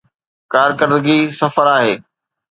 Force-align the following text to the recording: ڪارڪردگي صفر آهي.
ڪارڪردگي 0.53 1.19
صفر 1.39 1.65
آهي. 1.75 1.93